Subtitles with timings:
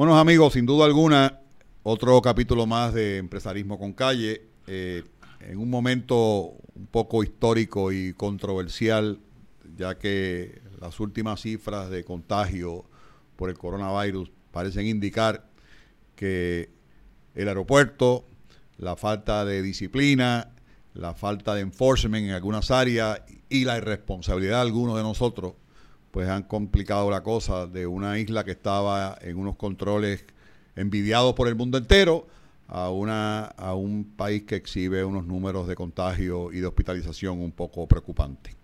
[0.00, 1.40] Bueno, amigos, sin duda alguna,
[1.82, 4.46] otro capítulo más de Empresarismo con Calle.
[4.66, 5.04] Eh,
[5.40, 9.20] en un momento un poco histórico y controversial,
[9.76, 12.86] ya que las últimas cifras de contagio
[13.36, 15.50] por el coronavirus parecen indicar
[16.16, 16.70] que
[17.34, 18.24] el aeropuerto,
[18.78, 20.54] la falta de disciplina,
[20.94, 23.20] la falta de enforcement en algunas áreas
[23.50, 25.56] y la irresponsabilidad de algunos de nosotros
[26.10, 30.24] pues han complicado la cosa de una isla que estaba en unos controles
[30.76, 32.26] envidiados por el mundo entero
[32.66, 37.52] a, una, a un país que exhibe unos números de contagio y de hospitalización un
[37.52, 38.56] poco preocupantes.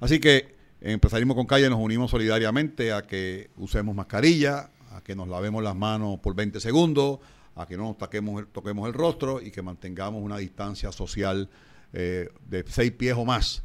[0.00, 5.14] Así que en Empresarismo con Calle nos unimos solidariamente a que usemos mascarilla, a que
[5.14, 7.18] nos lavemos las manos por 20 segundos,
[7.54, 11.50] a que no nos toquemos, toquemos el rostro y que mantengamos una distancia social
[11.92, 13.62] eh, de seis pies o más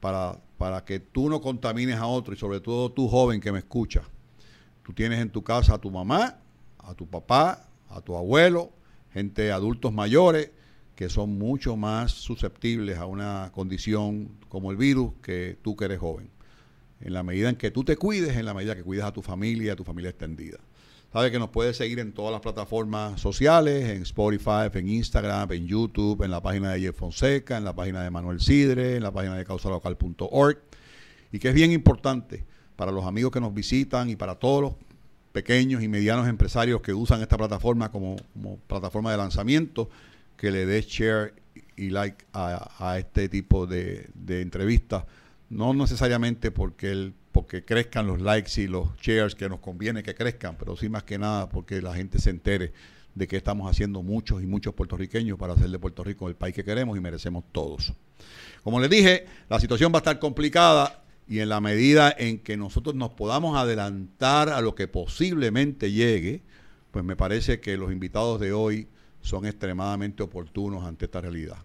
[0.00, 3.58] para, para que tú no contamines a otro y sobre todo tú joven que me
[3.58, 4.02] escucha.
[4.82, 6.38] Tú tienes en tu casa a tu mamá,
[6.78, 8.70] a tu papá, a tu abuelo,
[9.12, 10.50] gente adultos mayores
[10.98, 16.00] que son mucho más susceptibles a una condición como el virus que tú que eres
[16.00, 16.28] joven.
[17.00, 19.22] En la medida en que tú te cuides, en la medida que cuidas a tu
[19.22, 20.58] familia, a tu familia extendida.
[21.10, 25.66] Sabe que nos puedes seguir en todas las plataformas sociales, en Spotify, en Instagram, en
[25.66, 29.10] YouTube, en la página de Jeff Fonseca, en la página de Manuel Sidre, en la
[29.10, 30.58] página de causalocal.org.
[31.32, 32.44] Y que es bien importante
[32.76, 34.72] para los amigos que nos visitan y para todos los
[35.32, 38.16] pequeños y medianos empresarios que usan esta plataforma como,
[38.66, 39.88] plataforma de lanzamiento,
[40.36, 41.32] que le des share
[41.74, 45.04] y like a, este tipo de, de entrevistas.
[45.48, 50.12] No necesariamente porque el porque crezcan los likes y los shares que nos conviene que
[50.12, 52.72] crezcan, pero sí más que nada porque la gente se entere
[53.14, 56.52] de que estamos haciendo muchos y muchos puertorriqueños para hacer de Puerto Rico el país
[56.52, 57.92] que queremos y merecemos todos.
[58.64, 62.56] Como les dije, la situación va a estar complicada y en la medida en que
[62.56, 66.42] nosotros nos podamos adelantar a lo que posiblemente llegue,
[66.90, 68.88] pues me parece que los invitados de hoy
[69.20, 71.58] son extremadamente oportunos ante esta realidad.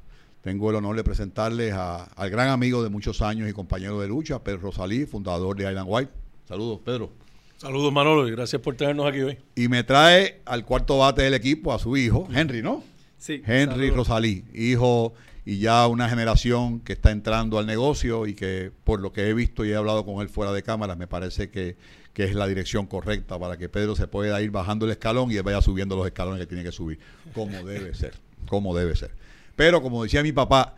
[0.44, 4.44] Tengo el honor de presentarles al gran amigo de muchos años y compañero de lucha,
[4.44, 6.12] Pedro Rosalí, fundador de Island White.
[6.46, 7.12] Saludos, Pedro.
[7.56, 9.38] Saludos, Manolo, y gracias por tenernos aquí hoy.
[9.56, 12.84] Y me trae al cuarto bate del equipo a su hijo, Henry, ¿no?
[13.18, 13.42] Sí.
[13.46, 15.14] Henry Rosalí, hijo
[15.46, 19.34] y ya una generación que está entrando al negocio y que por lo que he
[19.34, 21.78] visto y he hablado con él fuera de cámara, me parece que,
[22.14, 25.38] que es la dirección correcta para que Pedro se pueda ir bajando el escalón y
[25.38, 27.00] él vaya subiendo los escalones que tiene que subir,
[27.34, 28.14] como debe ser,
[28.46, 29.22] como debe ser.
[29.56, 30.75] Pero como decía mi papá,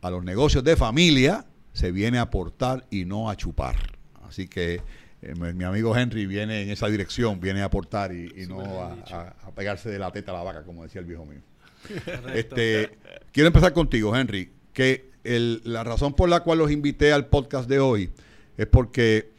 [0.00, 3.76] a los negocios de familia se viene a aportar y no a chupar.
[4.28, 4.82] Así que
[5.22, 9.88] eh, mi amigo Henry viene en esa dirección, viene a aportar y, no a, pegarse
[9.90, 11.40] de la teta a la vaca, como decía el viejo mío.
[12.34, 12.98] este,
[13.32, 17.80] quiero empezar contigo, Henry, que la razón por la cual los invité al podcast de
[17.80, 18.10] hoy
[18.56, 19.30] es porque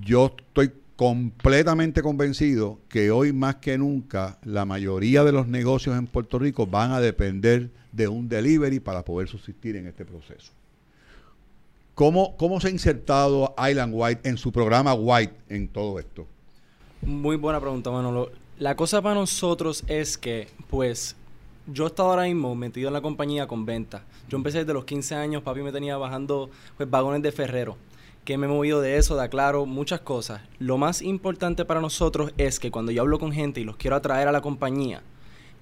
[0.00, 6.06] yo estoy completamente convencido que hoy más que nunca la mayoría de los negocios en
[6.06, 10.52] Puerto Rico van a depender de un delivery para poder subsistir en este proceso.
[11.94, 16.26] ¿Cómo, cómo se ha insertado Island White en su programa White en todo esto?
[17.00, 18.30] Muy buena pregunta, Manolo.
[18.58, 21.16] La cosa para nosotros es que, pues,
[21.66, 24.04] yo he estado ahora mismo metido en la compañía con venta.
[24.28, 27.78] Yo empecé desde los 15 años, papi me tenía bajando pues, vagones de ferrero
[28.30, 30.40] que me he movido de eso, de aclaro, muchas cosas.
[30.60, 33.96] Lo más importante para nosotros es que cuando yo hablo con gente y los quiero
[33.96, 35.02] atraer a la compañía,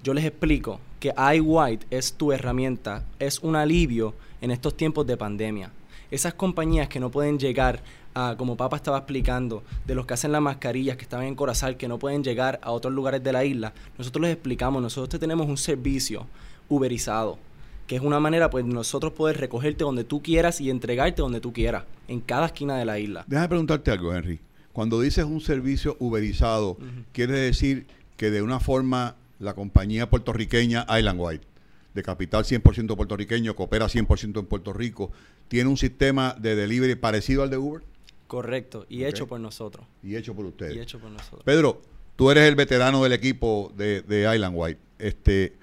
[0.03, 5.17] yo les explico que iWhite es tu herramienta, es un alivio en estos tiempos de
[5.17, 5.71] pandemia.
[6.11, 7.81] Esas compañías que no pueden llegar
[8.13, 11.75] a, como Papa estaba explicando, de los que hacen las mascarillas, que estaban en Corazal,
[11.75, 15.17] que no pueden llegar a otros lugares de la isla, nosotros les explicamos, nosotros te
[15.17, 16.27] tenemos un servicio
[16.67, 17.39] uberizado
[17.89, 21.51] que es una manera, pues, nosotros poder recogerte donde tú quieras y entregarte donde tú
[21.51, 23.25] quieras, en cada esquina de la isla.
[23.25, 24.39] Déjame preguntarte algo, Henry.
[24.73, 26.77] Cuando dices un servicio uberizado,
[27.13, 31.47] quiere decir que de una forma la compañía puertorriqueña Island White,
[31.95, 35.11] de capital 100% puertorriqueño, que opera 100% en Puerto Rico,
[35.47, 37.81] tiene un sistema de delivery parecido al de Uber.
[38.27, 39.87] Correcto, y hecho por nosotros.
[40.03, 40.75] Y hecho por ustedes.
[40.75, 41.41] Y hecho por nosotros.
[41.43, 41.81] Pedro,
[42.15, 44.79] tú eres el veterano del equipo de, de Island White.
[44.99, 45.55] Este,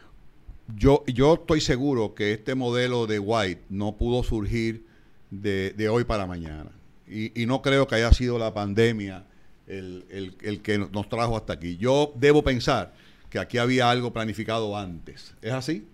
[0.74, 4.84] yo, yo estoy seguro que este modelo de White no pudo surgir
[5.30, 6.70] de, hoy para mañana.
[7.08, 9.24] Y, no creo que haya sido la pandemia
[9.68, 11.76] el, que nos trajo hasta aquí.
[11.76, 12.94] Yo debo pensar
[13.30, 15.34] que aquí había algo planificado antes.
[15.42, 15.84] ¿Es así?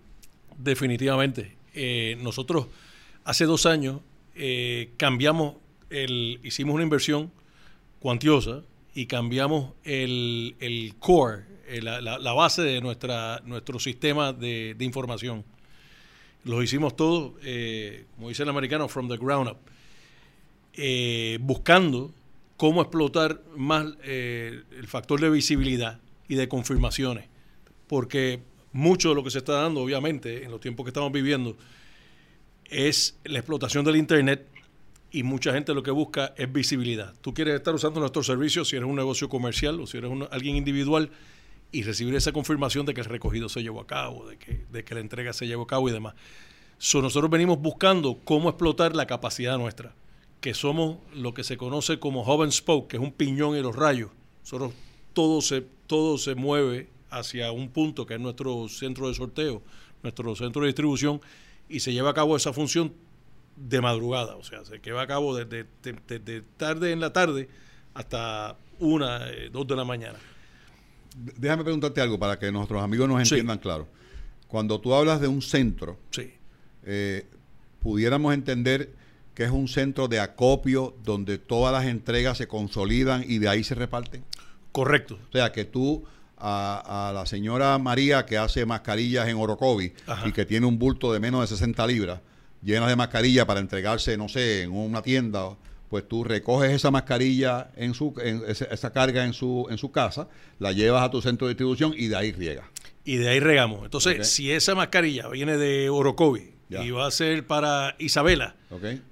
[0.57, 1.55] Definitivamente.
[1.75, 2.67] Eh, nosotros
[3.23, 4.01] hace dos años
[4.35, 5.55] eh, cambiamos,
[5.89, 7.31] el, hicimos una inversión
[7.99, 8.63] cuantiosa
[8.95, 11.43] y cambiamos el, el core,
[11.73, 15.43] eh, la, base de nuestra, nuestro sistema de, información.
[16.43, 19.57] Lo hicimos todos, eh, como dice el americano, from the ground up,
[20.73, 22.13] eh, buscando
[22.57, 27.25] cómo explotar más el factor de visibilidad y de confirmaciones.
[27.87, 28.41] Porque
[28.71, 31.57] mucho de lo que se está dando, obviamente, en los tiempos que estamos viviendo,
[32.65, 34.47] es la explotación del Internet
[35.11, 37.15] y mucha gente lo que busca es visibilidad.
[37.21, 40.55] Tú quieres estar usando nuestros servicios si eres un negocio comercial o si eres alguien
[40.55, 41.09] individual
[41.73, 44.85] y recibir esa confirmación de que el recogido se llevó a cabo, de que, de
[44.85, 46.13] que la entrega se llevó a cabo y demás.
[46.77, 49.93] So, nosotros venimos buscando cómo explotar la capacidad nuestra,
[50.39, 53.75] que somos lo que se conoce como and spoke, que es un piñón y los
[53.75, 54.11] rayos.
[54.41, 54.73] Nosotros
[55.13, 59.63] todo se, todo se mueve hacia un punto que es nuestro centro de sorteo,
[60.03, 61.21] nuestro centro de distribución,
[61.69, 62.93] y se lleva a cabo esa función
[63.55, 65.65] de madrugada, o sea, se lleva a cabo desde,
[66.57, 67.49] tarde en la tarde
[67.93, 70.19] hasta una, eh, dos de la mañana.
[71.15, 73.87] Déjame preguntarte algo para que nuestros amigos nos entiendan claro.
[74.47, 76.33] Cuando tú hablas de un centro, sí.
[76.85, 77.25] Eh,
[77.79, 78.93] pudiéramos entender
[79.33, 83.63] que es un centro de acopio donde todas las entregas se consolidan y de ahí
[83.63, 84.23] se reparten.
[84.71, 85.19] Correcto.
[85.29, 86.03] O sea, que tú
[86.37, 89.93] a, la señora María que hace mascarillas en Orocovi
[90.25, 92.19] y que tiene un bulto de menos de 60 libras
[92.63, 95.49] llenas de mascarilla para entregarse, no sé, en una tienda,
[95.93, 100.71] pues tú recoges esa mascarilla en su esa, carga en su en su casa, la
[100.71, 102.67] llevas a tu centro de distribución y de ahí riega.
[103.05, 103.83] Y de ahí regamos.
[103.83, 108.55] Entonces, si esa mascarilla viene de Orocovi y va a ser para Isabela,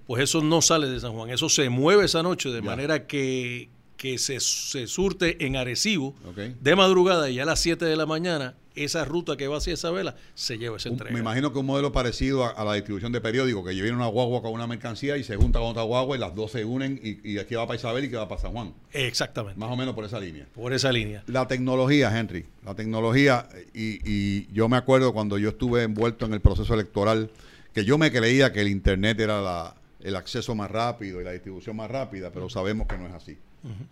[0.08, 3.70] pues eso no sale de San Juan, eso se mueve esa noche de manera que
[3.96, 6.16] que se, se surte en Arecibo
[6.62, 10.16] de madrugada y a las 7 de la mañana esa ruta que va hacia Isabela
[10.34, 11.14] se lleva esa entrega.
[11.14, 14.42] Me imagino que un modelo parecido a, la distribución de periódicos, que lleven una guagua
[14.42, 17.38] con una mercancía y se junta con otra guagua y las dos se unen y,
[17.38, 18.74] aquí va para Isabel y que va para San Juan.
[18.92, 19.60] Exactamente.
[19.60, 20.48] Más o menos por esa línea.
[20.54, 21.24] Por esa línea.
[21.28, 26.34] La tecnología, Henry, la tecnología, y, y yo me acuerdo cuando yo estuve envuelto en
[26.34, 27.30] el proceso electoral,
[27.74, 31.32] que yo me creía que el Internet era la, el acceso más rápido y la
[31.32, 33.38] distribución más rápida, pero sabemos que no es así.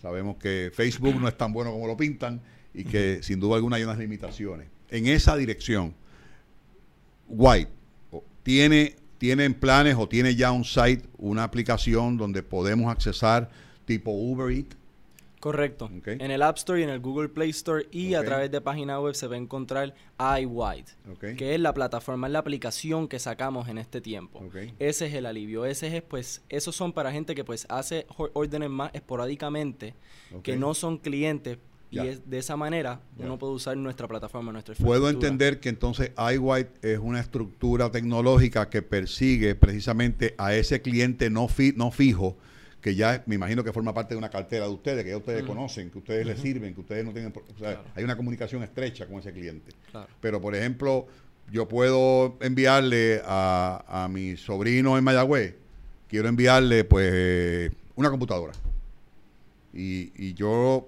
[0.02, 2.42] Sabemos que Facebook no es tan bueno como lo pintan
[2.74, 4.68] y que sin duda alguna hay unas limitaciones.
[4.89, 5.94] En esa dirección,
[7.27, 7.71] White
[8.44, 13.50] tiene tienen planes o tiene ya un site, una aplicación donde podemos accesar
[13.86, 14.80] tipo Uber Eats
[15.39, 15.89] Correcto.
[16.06, 19.00] En el App Store y en el Google Play Store y a través de página
[19.00, 20.92] web se va a encontrar iWhite,
[21.38, 24.44] que es la plataforma, es la aplicación que sacamos en este tiempo.
[24.80, 25.66] Ese es el alivio.
[25.66, 29.95] Ese es, pues, esos son para gente que pues hace órdenes más esporádicamente,
[30.44, 31.57] que no son clientes.
[31.92, 36.12] Y es, de esa manera uno puede usar nuestra plataforma, nuestra Puedo entender que entonces
[36.18, 42.38] iWhite es una estructura tecnológica que persigue precisamente a ese cliente no, no fijo
[42.82, 45.44] que ya me imagino que forma parte de una cartera de ustedes, que ya ustedes
[45.44, 47.34] conocen, que ustedes les sirven, que ustedes no tienen...
[47.36, 49.74] O sea, hay una comunicación estrecha con ese cliente.
[50.22, 51.08] Pero, por ejemplo,
[51.52, 55.56] yo puedo enviarle a, a mi sobrino en Mayagüez,
[56.08, 58.54] quiero enviarle, pues, una computadora.
[59.74, 60.88] Y, y yo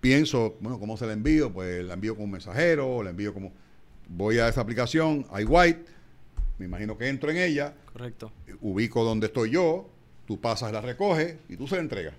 [0.00, 1.52] pienso, bueno, ¿cómo se la envío?
[1.52, 3.52] Pues la envío como un mensajero, la envío como...
[4.10, 5.84] Voy a esa aplicación, iWhite,
[6.58, 7.74] me imagino que entro en ella.
[7.92, 8.32] Correcto.
[8.60, 9.88] Ubico donde estoy yo,
[10.26, 12.14] tú pasas, la recoges y tú se la entregas.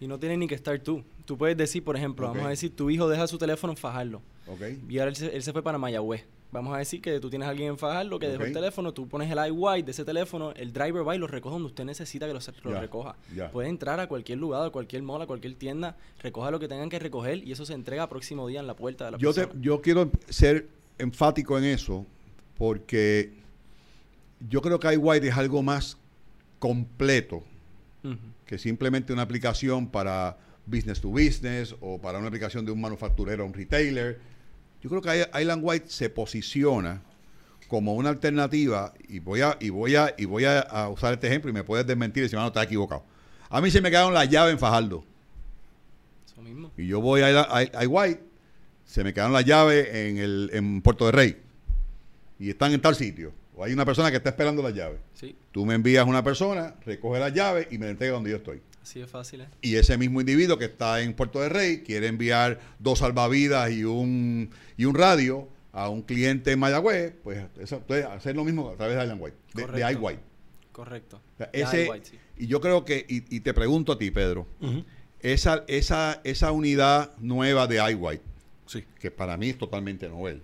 [0.00, 1.04] Y no tienes ni que estar tú.
[1.24, 4.20] Tú puedes decir, por ejemplo, vamos a decir, tu hijo deja su teléfono en Fajardo.
[4.46, 4.80] Okay.
[4.88, 6.24] Y ahora él se, fue para Mayagüez.
[6.52, 9.08] Vamos a decir que tú tienes a alguien en Fajardo que dejó el teléfono, tú
[9.08, 12.26] pones el iWhite de ese teléfono, el driver va y lo recoge donde usted necesita
[12.26, 13.16] que lo, recoja.
[13.52, 16.90] Puede entrar a cualquier lugar, a cualquier mola, a cualquier tienda, recoja lo que tengan
[16.90, 19.60] que recoger y eso se entrega próximo día en la puerta de la yo persona.
[19.62, 22.04] yo quiero ser enfático en eso
[22.58, 23.32] porque
[24.50, 25.96] yo creo que iWhite es algo más
[26.58, 27.42] completo
[28.44, 30.36] que simplemente una aplicación para
[30.66, 34.20] business to business o para una aplicación de un manufacturero o un retailer.
[34.82, 37.00] Yo creo que Island White se posiciona
[37.68, 41.50] como una alternativa y voy a y voy a y voy a, usar este ejemplo
[41.50, 43.04] y me puedes desmentir si no está equivocado.
[43.48, 45.04] A mí se me quedaron las llaves en Fajardo.
[46.26, 46.72] Eso mismo.
[46.76, 48.22] Y yo voy a, a, White,
[48.84, 51.36] se me quedaron las llaves en el en Puerto de Rey
[52.38, 54.98] y están en tal sitio o hay una persona que está esperando las llaves.
[55.14, 55.36] Sí.
[55.52, 58.60] Tú me envías una persona, recoge las llaves y me la entrega donde yo estoy.
[58.82, 59.42] Así de fácil.
[59.42, 59.48] ¿eh?
[59.60, 63.84] Y ese mismo individuo que está en Puerto de Rey quiere enviar dos salvavidas y
[63.84, 68.70] un, y un radio a un cliente en Mayagüez, pues eso puede hacer lo mismo
[68.70, 70.20] a través de Island White, de, iWhite.
[70.72, 71.20] Correcto.
[71.52, 71.88] ese,
[72.36, 74.46] y yo creo que, y, te pregunto a ti, Pedro,
[75.20, 78.22] esa, esa, esa unidad nueva de iWhite,
[78.66, 78.84] sí.
[78.98, 80.42] que para mí es totalmente novel,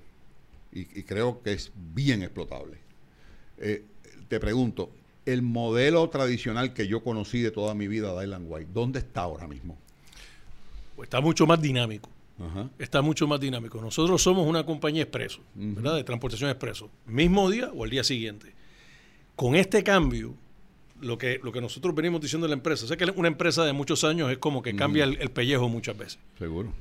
[0.73, 2.79] y creo que es bien explotable
[3.61, 3.85] eh,
[4.29, 4.91] te pregunto,
[5.33, 9.23] el modelo tradicional que yo conocí de toda mi vida de Island White, ¿dónde está
[9.23, 9.77] ahora mismo?
[10.97, 12.11] Pues está mucho más dinámico.
[12.79, 13.81] Está mucho más dinámico.
[13.81, 15.97] Nosotros somos una compañía expreso, ¿verdad?
[15.97, 16.89] De transportación expreso.
[17.07, 18.55] Mismo día o el día siguiente.
[19.35, 20.35] Con este cambio,
[21.01, 23.73] lo que, lo que nosotros venimos diciendo de la empresa, sé que una empresa de
[23.73, 26.19] muchos años es como que cambia el, pellejo muchas veces.
[26.39, 26.73] Seguro.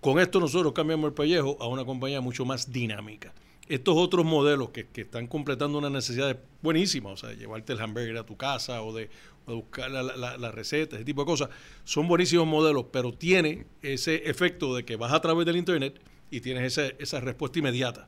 [0.00, 3.32] Con esto nosotros cambiamos el pellejo a una compañía mucho más dinámica.
[3.68, 8.18] Estos otros modelos que, que están completando una necesidad buenísima, o sea, llevarte el hamburger
[8.18, 9.08] a tu casa o de,
[9.46, 11.48] de buscar la, la- receta, ese tipo de cosas,
[11.84, 15.98] son buenísimos modelos, pero tiene ese efecto de que vas a través del internet
[16.30, 18.06] y tienes ese- esa respuesta inmediata.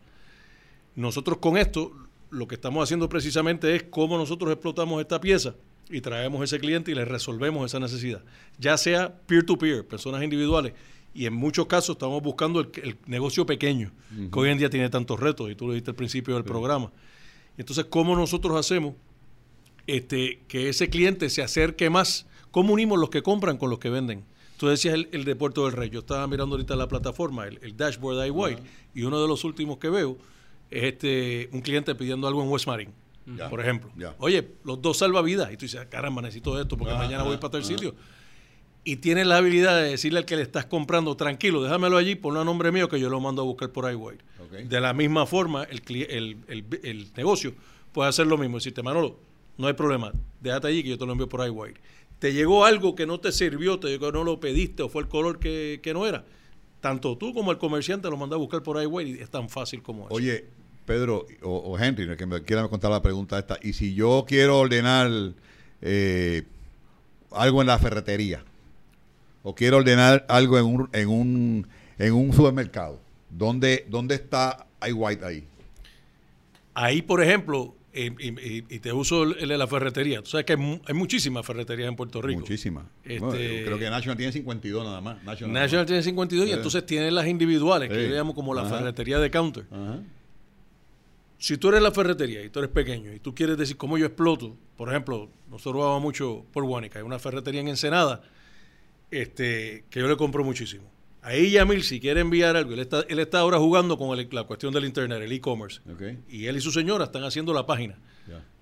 [0.94, 1.92] Nosotros con esto
[2.30, 5.54] lo que estamos haciendo precisamente es cómo nosotros explotamos esta pieza
[5.88, 8.22] y traemos ese cliente y le resolvemos esa necesidad.
[8.58, 10.72] Ya sea peer-to-peer, personas individuales,
[11.16, 13.90] y en muchos casos estamos buscando el, el negocio pequeño,
[14.30, 16.92] que hoy en día tiene tantos retos, y tú lo dijiste al principio del programa.
[17.56, 18.94] Entonces, ¿cómo nosotros hacemos
[19.87, 22.26] este, que ese cliente se acerque más?
[22.50, 24.25] ¿Cómo unimos los que compran con los que venden?
[24.56, 25.90] Tú decías el, el de Puerto del Rey.
[25.90, 28.62] Yo estaba mirando ahorita la plataforma, el, el dashboard de iWhite,
[28.94, 30.16] y uno de los últimos que veo
[30.70, 32.92] es este un cliente pidiendo algo en West Marine,
[33.50, 33.90] por ejemplo.
[34.18, 35.52] Oye, los dos salvavidas.
[35.52, 37.94] Y tú dices, "Ah, caramba, necesito esto porque mañana voy para tal sitio.
[38.88, 42.40] Y tienes la habilidad de decirle al que le estás comprando, tranquilo, déjamelo allí, ponlo
[42.40, 44.23] a nombre mío que yo lo mando a buscar por iWhite.
[44.40, 44.52] Ok.
[44.69, 47.52] De la misma forma, el, el, el- el negocio
[47.93, 48.59] puede hacer lo mismo.
[48.59, 49.19] Decirte, Manolo,
[49.59, 51.75] no hay problema, déjate allí que yo te lo envío por iWire.
[52.21, 55.09] Te llegó algo que no te sirvió, te llegó, no lo pediste o fue el
[55.09, 56.25] color que, que no era.
[56.81, 59.83] Tanto tú como el comerciante lo manda a buscar por iWire y es tan fácil
[59.83, 60.14] como eso.
[60.14, 60.45] Oye,
[60.87, 63.59] Pedro o, o Henry, que me contar la pregunta esta.
[63.62, 65.11] Y si yo quiero ordenar
[65.83, 66.45] eh,
[67.33, 68.45] algo en la ferretería,
[69.48, 72.98] o quiero ordenar algo en un, en un, en un supermercado,
[73.30, 75.44] ¿dónde, ¿dónde está iWhite ahí?
[76.74, 80.20] Ahí, por ejemplo, y, y- y te uso el, de la ferretería.
[80.20, 82.40] Tú sabes que hay, hay muchísimas ferreterías en Puerto Rico.
[82.40, 82.86] Muchísimas.
[83.04, 85.22] Este- Bueno, creo que National tiene 52 nada más.
[85.22, 85.86] National, nada National más.
[85.86, 88.78] tiene 52 y entonces tiene las individuales, que yo le llamo como la Ajá.
[88.78, 89.64] ferretería de counter.
[89.70, 90.00] Ajá.
[91.38, 94.06] Si tú eres la ferretería y tú eres pequeño y tú quieres decir cómo yo
[94.06, 98.22] exploto, por ejemplo, nosotros vamos mucho por Guanica, hay una ferretería en Ensenada
[99.10, 100.84] este, que yo le compro muchísimo.
[101.22, 104.44] Ahí Yamil, si quiere enviar algo, él está, él está ahora jugando con el- la
[104.44, 105.80] cuestión del internet, el e-commerce.
[106.28, 107.98] Y él y su señora están haciendo la página.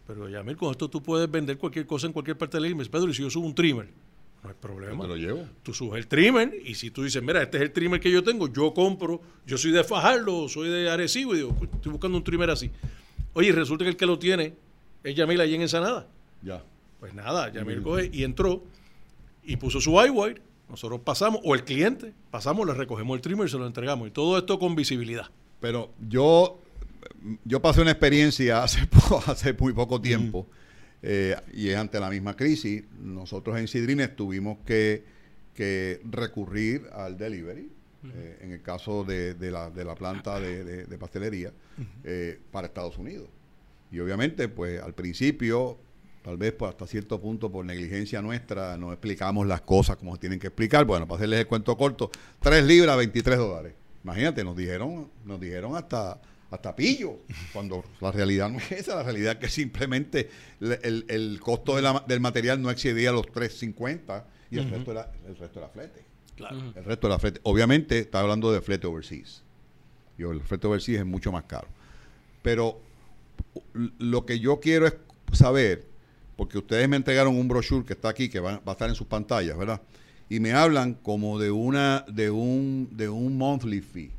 [0.06, 3.08] Pero Yamil, con esto tú puedes vender cualquier cosa en cualquier parte del e Pedro,
[3.08, 3.88] y si yo subo un trimmer,
[4.42, 5.02] no hay problema.
[5.04, 5.46] te lo llevo.
[5.62, 8.22] Tú subes el trimmer y si tú dices, mira, este es el trimmer que yo
[8.22, 12.18] tengo, yo compro, yo soy de Fajardo, soy de Arecibo y digo, "Pues, estoy buscando
[12.18, 12.70] un trimmer así.
[13.32, 14.52] Oye, y resulta que el que lo tiene
[15.02, 16.06] es Yamil allí en Ensenada.
[16.42, 16.62] Ya.
[17.00, 18.62] Pues nada, Yamil coge y entró
[19.46, 20.40] y puso su iWire.
[20.68, 24.08] Nosotros pasamos, o el cliente, pasamos, le recogemos el trimmer y se lo entregamos.
[24.08, 25.26] Y todo esto con visibilidad.
[25.60, 26.58] Pero yo,
[27.44, 30.46] yo pasé una experiencia hace, po- hace muy poco tiempo,
[31.02, 32.82] eh, y es ante la misma crisis.
[32.98, 35.04] Nosotros en Sidrines tuvimos que,
[35.54, 37.70] que recurrir al delivery,
[38.14, 41.52] eh, en el caso de, de la, de la planta de, de- de pastelería,
[42.04, 43.28] eh, para Estados Unidos.
[43.92, 45.78] Y obviamente, pues al principio,
[46.24, 50.20] tal vez pues, hasta cierto punto por negligencia nuestra, no explicamos las cosas como se
[50.20, 50.84] tienen que explicar.
[50.86, 53.74] Bueno, para hacerles el cuento corto, 3 libras, 23 dólares.
[54.02, 57.18] Imagínate, nos dijeron, nos dijeron hasta, hasta pillo,
[57.52, 61.76] cuando la realidad no es esa, la realidad es que simplemente le- el, el costo
[61.76, 65.68] de la- del material no excedía los 3.50 y el, resto era, el resto era
[65.68, 66.04] flete.
[66.36, 66.56] Claro.
[66.74, 67.40] El resto era flete.
[67.44, 69.42] Obviamente, está hablando de flete overseas.
[70.18, 71.68] Y el flete overseas es mucho más caro.
[72.42, 72.80] Pero
[73.98, 74.94] lo que yo quiero es
[75.32, 75.86] saber,
[76.36, 78.94] porque ustedes me entregaron un brochure que está aquí, que va, va a estar en
[78.94, 79.80] sus pantallas, ¿verdad?
[80.28, 84.10] Y me hablan como de una, de un, de un monthly fee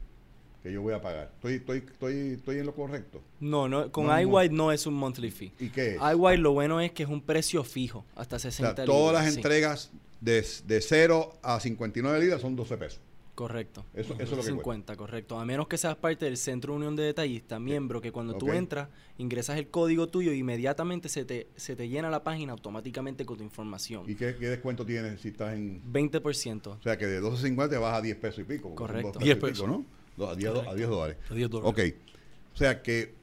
[0.63, 1.29] que yo voy a pagar.
[1.35, 3.21] Estoy, estoy, estoy, estoy en lo correcto.
[3.39, 4.19] No, no, con No, no.
[4.19, 5.51] iWhite no es un monthly fee.
[5.59, 6.01] ¿Y qué es?
[6.01, 9.31] iWhite lo bueno es que es un precio fijo, hasta O 60 sea, todas las
[9.31, 9.37] sí.
[9.39, 9.91] entregas
[10.21, 12.99] de, de 0 a 59 libras son 12 pesos.
[13.35, 13.85] Correcto.
[13.93, 14.51] Eso, eso es lo que cuesta.
[14.51, 15.37] 50, correcto.
[15.37, 18.47] A menos que seas parte del Centro de Unión de Detallistas, miembro, que cuando tú
[18.47, 18.53] Ok.
[18.55, 18.87] entras,
[19.17, 23.37] ingresas el código tuyo y inmediatamente se te, se te llena la página automáticamente con
[23.37, 24.03] tu información.
[24.09, 26.67] ¿Y qué, qué descuento tienes si estás en, 20%.
[26.67, 28.73] O sea que de 12.50 te vas a 10 pesos y pico.
[28.73, 29.11] Correcto.
[29.13, 29.65] dos 10 y pesos.
[29.65, 29.85] pico,
[30.17, 30.27] ¿no?
[30.27, 31.17] A 10, do- a 10 dólares.
[31.29, 31.93] A 10 dólares.
[31.93, 32.07] Ok.
[32.53, 33.13] O sea que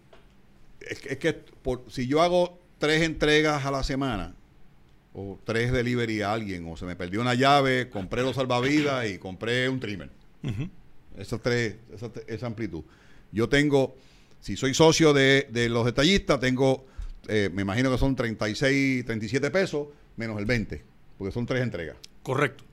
[0.81, 4.35] es que, es que por- si yo hago tres entregas a la semana
[5.15, 9.19] o tres delivery a alguien o se me perdió una llave, compré los salvavidas y
[9.19, 10.11] compré un trimmer.
[10.43, 10.69] Ujú.
[11.19, 12.83] Esas tres, esa, esa amplitud.
[13.31, 13.95] Yo tengo,
[14.41, 16.87] si soy socio de, de los detallistas, tengo,
[17.29, 20.83] eh, me imagino que son 36, 37 pesos menos el 20,
[21.19, 21.97] porque son tres entregas.
[22.23, 22.65] Correcto,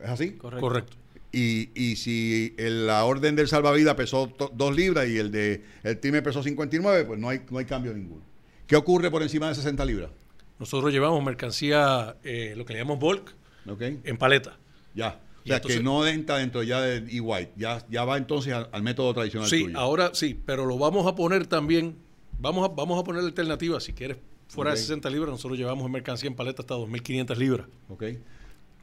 [0.00, 0.32] ¿Es así?
[0.32, 0.60] Correcto.
[0.60, 0.96] correcto.
[1.32, 5.62] Y, y si el- la orden del salvavidas pesó to- dos libras y el de
[5.82, 8.22] el time pesó 59, pues no hay, no hay cambio ninguno.
[8.66, 10.10] ¿Qué ocurre por encima de 60 libras?
[10.58, 13.34] Nosotros llevamos mercancía, eh, lo que le llamamos bulk,
[13.68, 13.82] ¿Ok?
[14.04, 14.56] en paleta.
[14.94, 15.20] Ya.
[15.44, 17.52] O sea, entonces- que no entra dentro ya de E-White.
[17.56, 19.78] Ya, ya va entonces al, al método tradicional Sí, tuyo.
[19.78, 21.96] ahora sí, pero lo vamos a poner también,
[22.40, 24.16] vamos a, vamos a poner alternativa, si quieres,
[24.48, 27.66] fuera de 60 libras, nosotros llevamos en mercancía en paleta hasta 2.500 libras.
[27.88, 28.04] ¿Ok?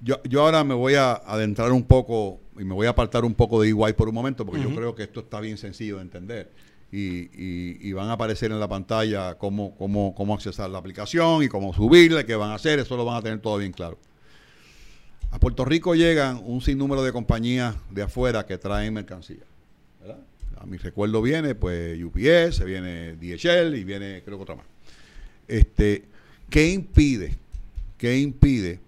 [0.02, 3.34] yo, yo ahora me voy a adentrar un poco y me voy a apartar un
[3.34, 6.02] poco de EY por un momento porque yo creo que esto está bien sencillo de
[6.04, 6.52] entender.
[6.96, 11.74] Y, van a aparecer en la pantalla cómo, cómo, cómo accesar la aplicación y cómo
[11.74, 13.98] subirle, qué van a hacer, eso lo van a tener todo bien claro.
[15.32, 19.44] A Puerto Rico llegan un sinnúmero de compañías de afuera que traen mercancía.
[20.60, 24.66] A mi recuerdo viene pues UPS, viene DHL y viene creo que otra más.
[25.48, 26.04] Este,
[26.52, 27.36] ¿Qué impide?
[27.98, 28.80] ¿Qué impide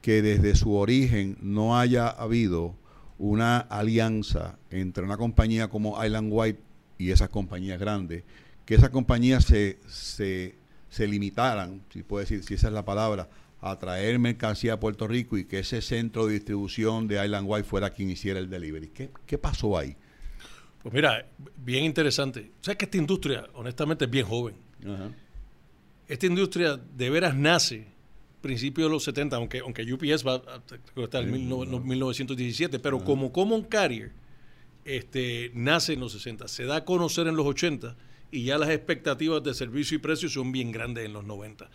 [0.00, 2.74] que desde su origen no haya habido
[3.18, 6.69] una alianza entre una compañía como Island White
[7.00, 8.24] y esas compañías grandes,
[8.66, 10.54] que esas compañías se, se,
[10.90, 13.30] se limitaran, si puedo decir, si esa es la palabra,
[13.62, 17.64] a traer mercancía a Puerto Rico y que ese centro de distribución de Island White
[17.64, 18.88] fuera quien hiciera el delivery.
[18.88, 19.96] ¿Qué, qué pasó ahí?
[20.82, 21.26] Pues mira,
[21.56, 22.50] bien interesante.
[22.60, 24.54] O sea que esta industria, honestamente, es bien joven.
[26.06, 27.86] Esta industria de veras nace
[28.42, 33.62] principios de los 70, aunque, aunque UPS va a estar en 1917, pero como Common
[33.62, 34.12] Carrier
[34.84, 37.96] este, nace en los 60, se da a conocer en los 80
[38.30, 41.68] y ya las expectativas de servicio y precio son bien grandes en los 90.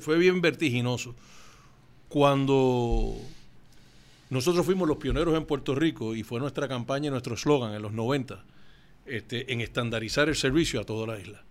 [0.00, 1.14] Fue, bien vertiginoso.
[2.08, 3.14] Cuando
[4.30, 7.92] nosotros fuimos los pioneros en Puerto Rico y fue nuestra campaña, nuestro eslogan en los
[7.92, 8.44] 90,
[9.06, 11.42] este, en estandarizar el servicio a toda la isla.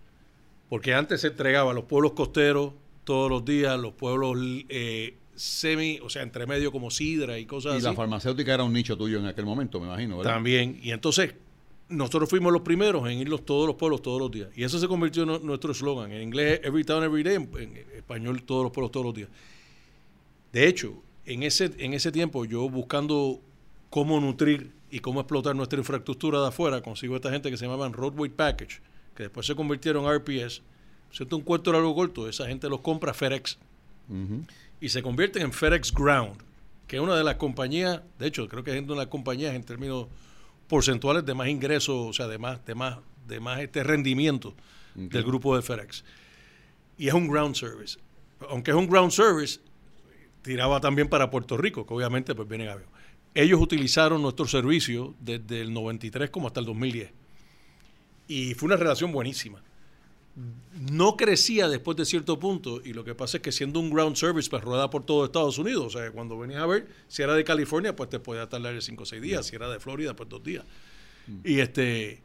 [0.68, 2.72] Porque antes se entregaba a los pueblos costeros
[3.04, 4.36] todos los días, los pueblos
[4.68, 7.82] eh, semi, o sea, entre medio como Sidra y cosas así.
[7.82, 10.34] Y la farmacéutica era un nicho tuyo en aquel momento, me imagino, ¿verdad?
[10.34, 10.78] También.
[10.82, 11.34] Y entonces
[11.88, 14.48] nosotros fuimos los primeros en ir todos los pueblos todos los días.
[14.56, 16.12] Y eso se convirtió en nuestro eslogan.
[16.12, 17.36] En inglés, every town, every day.
[17.36, 19.28] En, español, todos los pueblos todos los días.
[20.52, 20.94] De hecho,
[21.26, 23.40] en ese, en ese tiempo, yo buscando
[23.90, 27.92] cómo nutrir y cómo explotar nuestra infraestructura de afuera, consigo esta gente que se llamaban
[27.92, 28.80] Roadway Package,
[29.14, 30.62] que después se convirtieron en RPS.
[31.10, 31.36] ¿Cierto?
[31.36, 33.58] Un cuarto largo corto, esa gente los compra FedEx.
[34.82, 36.42] Y se convierten en FedEx Ground,
[36.88, 39.54] que es una de las compañías, de hecho, creo que es una de las compañías
[39.54, 40.08] en términos
[40.66, 44.56] porcentuales de más ingresos, o sea, de más, de más, de más este rendimiento
[44.96, 46.04] del grupo de FedEx.
[46.98, 47.96] Y es un ground service.
[48.50, 49.60] Aunque es un ground service,
[50.42, 52.88] tiraba también para Puerto Rico, que obviamente pues vienen avión.
[53.34, 57.08] Ellos utilizaron nuestro servicio desde el 93 como hasta el 2010.
[58.26, 59.62] Y fue una relación buenísima
[60.34, 64.16] no crecía después de cierto punto y lo que pasa es que siendo un ground
[64.16, 67.34] service pues rueda por todo Estados Unidos, o sea, cuando venías a ver, si era
[67.34, 70.28] de California pues te podía tardar 5 o 6 días, si era de Florida pues
[70.28, 70.64] dos días.
[71.26, 71.38] Mm.
[71.44, 72.22] Y este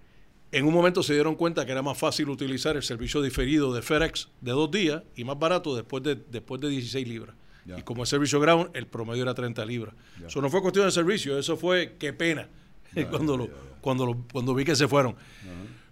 [0.51, 3.81] en un momento se dieron cuenta que era más fácil utilizar el servicio diferido de
[3.81, 7.35] FedEx de dos días y más barato después de, después de 16 libras.
[7.77, 9.93] Y como es servicio ground, el promedio era 30 libras.
[10.25, 12.47] Eso no fue cuestión de servicio, eso fue qué pena
[13.09, 13.49] cuando, lo,
[13.81, 15.17] cuando, cuando vi que se fueron.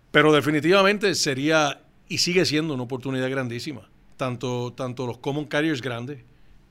[0.09, 3.89] Pero definitivamente sería y sigue siendo una oportunidad grandísima.
[4.17, 6.19] Tanto, tanto los common carriers grandes,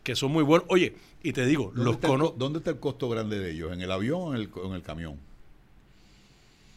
[0.02, 0.66] que son muy buenos.
[0.70, 3.72] Oye, y te digo, los cono ¿Dónde está el costo grande de ellos?
[3.72, 5.18] ¿En el avión o en el, en el camión?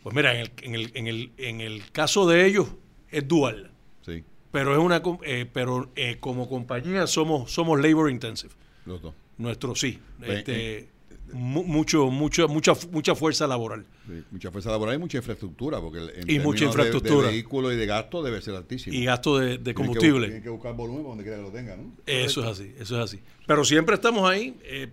[0.04, 2.68] Pues mira, en el, en, el, en, el, en el caso de ellos
[3.12, 3.72] es dual.
[4.06, 4.24] Sí.
[4.52, 8.54] Pero es una eh, pero eh, como compañía somos somos labor intensive.
[8.86, 9.14] Los dos.
[9.38, 10.00] Nuestro sí.
[10.20, 10.90] Pues, este, eh,
[11.34, 13.86] mucho, mucho, mucha, mucha fuerza laboral.
[14.32, 17.28] mucha fuerza laboral y mucha infraestructura, porque y mucha infraestructura.
[17.28, 18.96] De, vehículo y de gasto debe ser altísimo.
[18.96, 20.28] Y gasto de, combustible.
[20.28, 21.92] Tienen que, buscar volumen donde quiera que lo tengan, ¿no?
[22.06, 23.20] Eso es así, eso es así.
[23.46, 24.88] Pero siempre estamos ahí, eh,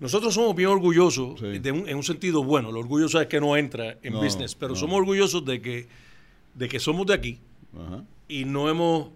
[0.00, 4.14] nosotros somos bien orgullosos, en un sentido bueno, lo orgulloso es que no entra en
[4.14, 5.88] business, pero somos orgullosos de que,
[6.54, 7.38] de que somos de aquí
[8.28, 9.08] y no hemos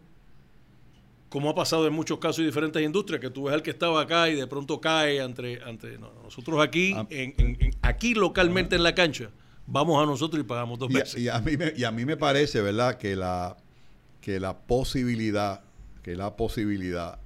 [1.33, 4.03] como ha pasado en muchos casos y diferentes industrias, que tú ves al que estaba
[4.03, 5.67] acá y de pronto cae entre...
[5.67, 7.07] entre nosotros aquí, ah.
[7.09, 9.31] en, aquí localmente en la cancha,
[9.67, 11.19] vamos a nosotros y pagamos dos veces.
[11.19, 13.57] Y a, mí me, y a mí me parece, ¿verdad?, que la,
[14.21, 15.63] que la posibilidad,
[16.03, 17.19] que la posibilidad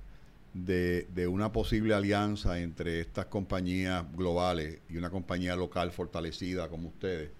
[0.54, 6.90] de, de, una posible alianza entre estas compañías globales y una compañía local fortalecida como
[6.90, 7.32] ustedes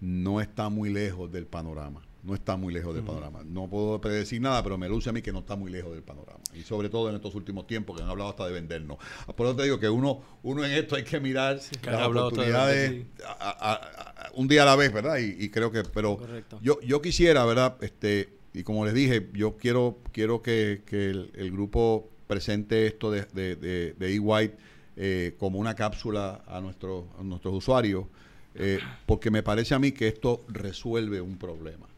[0.00, 3.42] no está muy lejos del panorama no está muy lejos del panorama.
[3.44, 6.02] No puedo predecir nada, pero me luce a mí que no está muy lejos del
[6.02, 6.40] panorama.
[6.54, 8.96] Y sobre todo en estos últimos tiempos que han hablado hasta de vendernos.
[9.36, 13.04] Por eso te digo que uno, uno en esto hay que mirar las oportunidades
[14.34, 15.18] un día a la vez, ¿verdad?
[15.18, 16.18] Y, creo que, pero
[16.62, 17.76] yo, yo quisiera, ¿verdad?
[17.82, 23.56] Este, y como les dije, yo quiero, quiero que, el, grupo presente esto de, de,
[23.56, 24.56] de, de E-White
[24.96, 28.06] eh, como una cápsula a, nuestros a nuestros usuarios,
[28.54, 31.93] eh, porque me parece a mí que esto resuelve un problema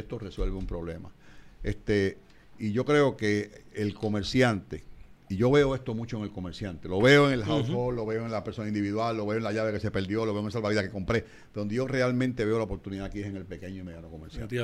[0.00, 1.10] esto resuelve un problema.
[1.62, 2.18] Este,
[2.58, 4.84] y yo creo que el comerciante,
[5.28, 8.24] y yo veo esto mucho en el comerciante, lo veo en el household, lo veo
[8.24, 10.46] en la persona individual, lo veo en la llave que se perdió, lo veo en
[10.46, 13.80] el salvavidas que compré, donde yo realmente veo la oportunidad aquí es en el pequeño
[13.80, 14.56] y mediano comerciante.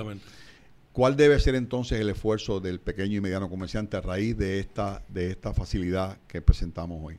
[0.92, 5.02] ¿Cuál debe ser entonces el esfuerzo del pequeño y mediano comerciante a raíz de esta,
[5.08, 7.18] de esta facilidad que presentamos hoy?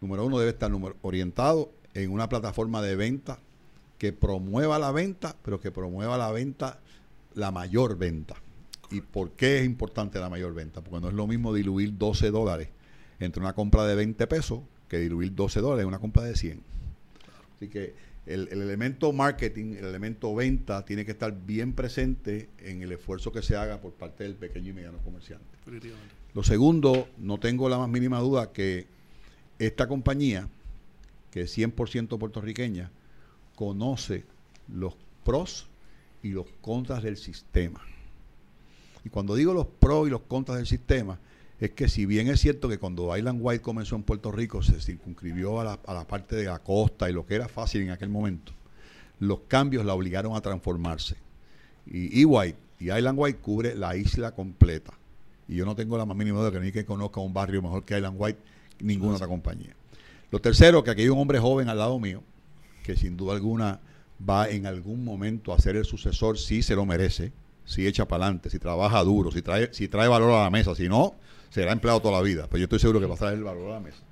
[0.00, 3.38] Número uno, debe estar orientado en una plataforma de venta
[3.98, 6.80] que promueva la venta, pero que promueva la venta,
[7.34, 8.34] la mayor venta.
[8.90, 10.80] ¿Y por qué es importante la mayor venta?
[10.82, 12.68] Porque no es lo mismo diluir 12 dólares
[13.18, 16.60] entre una compra de 20 pesos que diluir 12 dólares en una compra de 100.
[17.56, 17.94] Así que
[18.26, 23.42] el, elemento marketing, el elemento venta, tiene que estar bien presente en el esfuerzo que
[23.42, 25.44] se haga por parte del pequeño y mediano comerciante.
[26.34, 28.86] Lo segundo, no tengo la más mínima duda que
[29.58, 30.48] esta compañía,
[31.30, 32.90] que es 100% puertorriqueña,
[33.54, 34.24] conoce
[34.68, 35.68] los pros
[36.24, 37.80] y los contras del sistema.
[39.04, 41.18] Y cuando digo los pros y los contras del sistema,
[41.60, 44.80] es que si bien es cierto que cuando Island White comenzó en Puerto Rico se
[44.80, 47.90] circunscribió a la, a la parte de la costa y lo que era fácil en
[47.90, 48.52] aquel momento,
[49.20, 51.16] los cambios la obligaron a transformarse.
[51.86, 54.94] Y E-White y Island White cubre la isla completa.
[55.46, 57.84] Y yo no tengo la más mínima duda que ni que conozca un barrio mejor
[57.84, 58.40] que Island White
[58.80, 59.76] ninguna otra compañía.
[60.30, 62.22] Lo tercero, que aquí hay un hombre joven al lado mío,
[62.82, 63.78] que sin duda alguna
[64.18, 67.32] va en algún momento a ser el sucesor, si se lo merece,
[67.64, 70.74] si echa para adelante, si trabaja duro, si trae, si trae valor a la mesa,
[70.74, 71.14] si no,
[71.50, 72.46] será empleado toda la vida.
[72.48, 74.02] Pero yo estoy seguro que va a traer el valor a la mesa.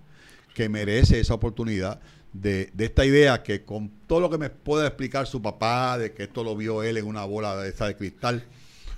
[0.54, 2.00] Que merece esa oportunidad
[2.32, 6.12] de, de, esta idea que con todo lo que me pueda explicar su papá, de
[6.12, 8.44] que esto lo vio él en una bola de esa de cristal,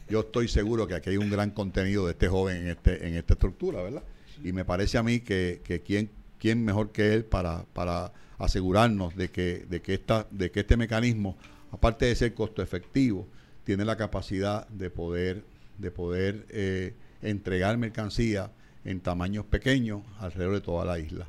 [0.09, 3.14] yo estoy seguro que aquí hay un gran contenido de este joven en, este, en
[3.14, 4.03] esta estructura, ¿verdad?
[4.43, 9.16] Y me parece a mí que, que quién, quién mejor que él para, para asegurarnos
[9.16, 11.37] de que, de, que esta, de que este mecanismo,
[11.70, 13.27] aparte de ser costo efectivo,
[13.64, 15.44] tiene la capacidad de poder,
[15.79, 18.51] de poder eh, entregar mercancía
[18.85, 21.29] en tamaños pequeños alrededor de toda la isla.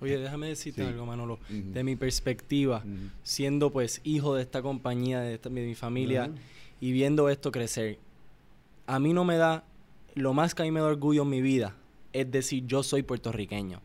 [0.00, 1.38] Oye, déjame decirte algo, Manolo.
[1.48, 2.84] De mi perspectiva,
[3.22, 6.30] siendo pues hijo de esta compañía, de, esta, de mi familia,
[6.82, 7.98] y viendo esto crecer,
[8.86, 9.64] a mí no me da
[10.14, 11.74] lo más que a mí me da orgullo en mi vida
[12.20, 13.80] es decir, yo soy puertorriqueño.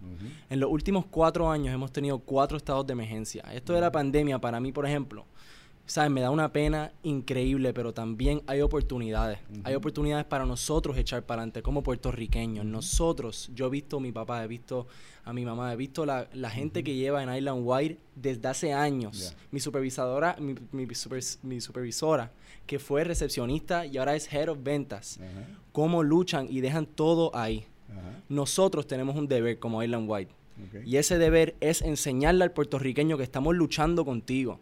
[0.50, 3.44] En los últimos cuatro años hemos tenido cuatro estados de emergencia.
[3.54, 5.26] Esto de la pandemia, para mí, por ejemplo,
[5.86, 6.10] ¿sabes?
[6.10, 9.40] Me da una pena increíble, pero también hay oportunidades.
[9.64, 12.66] Hay oportunidades para nosotros echar para adelante como puertorriqueños.
[12.66, 14.88] Nosotros, yo he visto a mi papá, he visto
[15.26, 18.74] a mi mamá, he visto la, la gente que lleva en Island Wire desde hace
[18.74, 19.36] años.
[19.52, 22.32] Mi supervisadora, mi, mi, supervisora,
[22.66, 25.20] que fue recepcionista y ahora es head of ventas.
[25.74, 27.66] Cómo luchan y dejan todo ahí.
[28.30, 30.34] Nosotros tenemos un deber como Island White.
[30.86, 34.60] Y ese deber es enseñarle al puertorriqueño que estamos luchando contigo.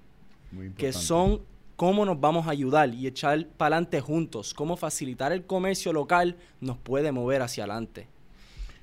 [0.78, 1.42] que son
[1.76, 6.36] cómo nos vamos a ayudar y echar para adelante juntos, cómo facilitar el comercio local
[6.60, 8.08] nos puede mover hacia adelante.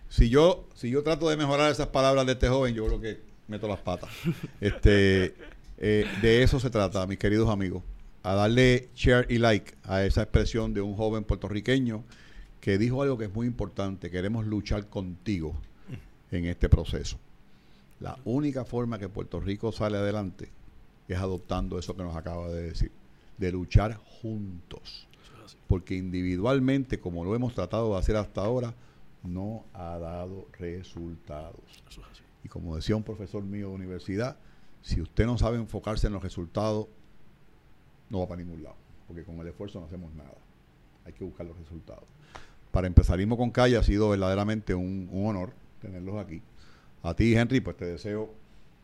[0.09, 3.21] Si yo, si yo trato de mejorar esas palabras de este joven, yo creo que
[3.49, 4.09] meto las patas.
[4.63, 5.35] este,
[5.77, 7.83] eh, de eso se trata, mis queridos amigos,
[8.23, 12.03] a darle share y like a esa expresión de un joven puertorriqueño
[12.61, 15.55] que dijo algo que es muy importante, queremos luchar contigo
[16.31, 17.19] en este proceso.
[18.01, 20.51] La única forma que Puerto Rico sale adelante
[21.09, 22.93] es adoptando eso que nos acaba de decir,
[23.39, 25.09] de luchar juntos.
[25.69, 28.75] Porque individualmente, como lo hemos tratado de hacer hasta ahora,
[29.23, 31.63] no ha dado resultados.
[32.45, 34.37] Y como decía un profesor mío de universidad,
[34.83, 36.87] si usted no sabe enfocarse en los resultados,
[38.09, 38.77] no va para ningún lado.
[39.09, 40.35] Porque con el esfuerzo no hacemos nada.
[41.07, 42.05] Hay que buscar los resultados
[42.77, 46.43] para Empezarismo con Calle ha sido verdaderamente un, honor tenerlos aquí.
[47.03, 48.35] A ti, Henry, pues te deseo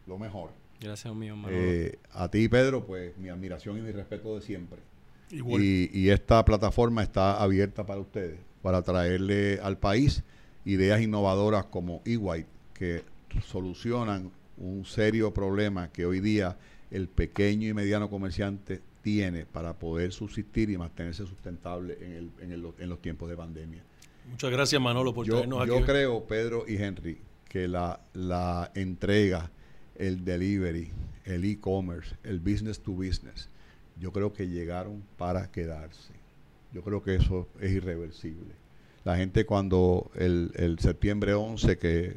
[0.06, 0.52] lo mejor.
[0.80, 4.78] Gracias, mío, eh, A ti, Pedro, pues mi admiración y mi respeto de siempre.
[5.30, 10.22] Y, y, esta plataforma está abierta para ustedes, para traerle al país
[10.64, 13.04] ideas innovadoras como eWhite, que
[13.44, 16.56] solucionan un serio problema que hoy día
[16.90, 22.52] el pequeño y mediano comerciante tiene para poder subsistir y mantenerse sustentable en, el, en,
[22.52, 23.82] el, en los tiempos de pandemia.
[24.30, 25.68] Muchas gracias Manolo por yo, aquí.
[25.68, 29.50] Yo creo, Pedro y Henry, que la, la entrega,
[29.96, 30.90] el delivery,
[31.24, 33.48] el e-commerce, el business to business,
[34.00, 36.12] yo creo que llegaron para quedarse.
[36.72, 38.54] Yo creo que eso es irreversible.
[39.04, 42.16] La gente cuando el, el septiembre 11, que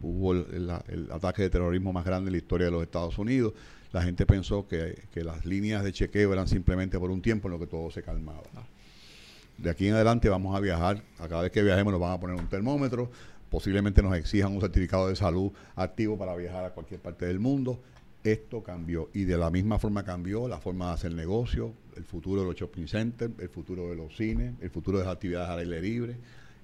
[0.00, 3.52] hubo el, el, ataque de terrorismo más grande en la historia de los Estados Unidos,
[3.94, 7.60] la gente pensó que, las líneas de chequeo eran simplemente por un tiempo en lo
[7.60, 8.42] que todo se calmaba.
[9.56, 12.18] De aquí en adelante vamos a viajar, a cada vez que viajemos nos van a
[12.18, 13.08] poner un termómetro,
[13.48, 17.78] posiblemente nos exijan un certificado de salud activo para viajar a cualquier parte del mundo.
[18.24, 22.40] Esto cambió y de la misma forma cambió la forma de hacer negocio, el futuro
[22.40, 25.60] de los shopping centers, el futuro de los cines, el futuro de las actividades al
[25.60, 26.16] aire libre,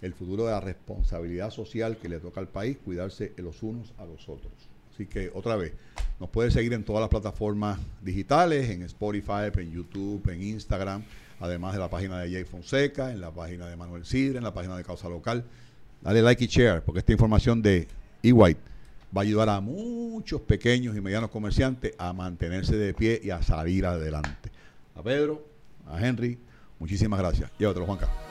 [0.02, 4.04] el futuro de la responsabilidad social que le toca al país cuidarse los unos a
[4.04, 4.69] los otros.
[4.94, 5.72] Así que otra vez,
[6.18, 11.02] nos puede seguir en todas las plataformas digitales, en Spotify, en YouTube, en Instagram.
[11.40, 14.52] además de la página de Jay Fonseca, en la página de Manuel Sidre, en la
[14.52, 15.42] página de Causa Local.
[16.02, 17.88] Dale like y share, porque esta información de
[18.22, 18.60] E-White
[19.16, 23.42] va a ayudar a muchos pequeños y medianos comerciantes a mantenerse de pie y a
[23.42, 24.50] salir adelante.
[24.94, 25.46] A Pedro,
[25.88, 26.38] a Henry,
[26.78, 27.50] muchísimas gracias.
[27.58, 28.29] Y a otro, Juanca.